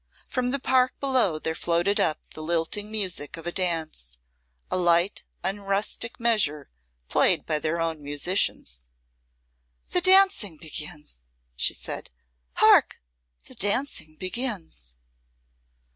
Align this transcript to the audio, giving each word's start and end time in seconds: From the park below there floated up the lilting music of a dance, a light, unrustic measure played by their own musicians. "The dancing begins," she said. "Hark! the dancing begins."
From 0.27 0.49
the 0.49 0.57
park 0.57 0.99
below 0.99 1.37
there 1.37 1.53
floated 1.53 1.99
up 1.99 2.19
the 2.31 2.41
lilting 2.41 2.89
music 2.89 3.37
of 3.37 3.45
a 3.45 3.51
dance, 3.51 4.17
a 4.71 4.75
light, 4.75 5.25
unrustic 5.43 6.19
measure 6.19 6.71
played 7.07 7.45
by 7.45 7.59
their 7.59 7.79
own 7.79 8.01
musicians. 8.01 8.85
"The 9.91 10.01
dancing 10.01 10.57
begins," 10.57 11.21
she 11.55 11.75
said. 11.75 12.09
"Hark! 12.53 12.99
the 13.45 13.53
dancing 13.53 14.15
begins." 14.15 14.95